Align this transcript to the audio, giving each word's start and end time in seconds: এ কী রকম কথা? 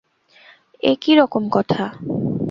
এ 0.83 0.91
কী 1.01 1.11
রকম 1.15 1.43
কথা? 1.49 1.83